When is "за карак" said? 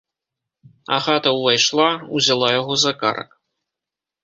2.87-3.29